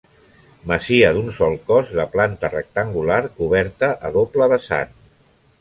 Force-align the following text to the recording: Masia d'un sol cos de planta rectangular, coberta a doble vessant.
Masia 0.71 1.11
d'un 1.17 1.27
sol 1.41 1.57
cos 1.67 1.91
de 1.99 2.07
planta 2.15 2.51
rectangular, 2.55 3.21
coberta 3.43 3.95
a 4.11 4.15
doble 4.21 4.53
vessant. 4.57 4.99